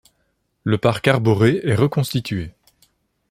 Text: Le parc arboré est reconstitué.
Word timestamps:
Le 0.63 0.79
parc 0.79 1.07
arboré 1.09 1.59
est 1.63 1.75
reconstitué. 1.75 2.55